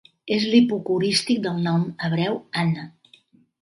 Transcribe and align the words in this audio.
És 0.37 0.45
l'hipocorístic 0.53 1.43
del 1.45 1.61
nom 1.69 1.87
hebreu 2.09 2.43
Anna. 2.67 2.93